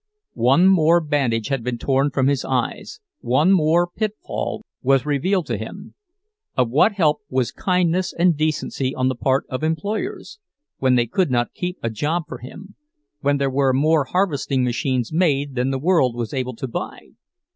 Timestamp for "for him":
12.27-12.73